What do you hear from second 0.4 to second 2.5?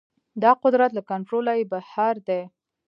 دا قدرت له کنټروله يې بهر دی.